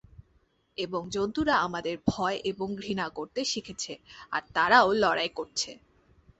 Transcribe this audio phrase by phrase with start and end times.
[0.77, 3.93] এবং জন্তুরা আমাদের ভয় এবং ঘৃণা করতে শিখেছে,
[4.31, 5.71] আর তারাও লড়াই করেছে!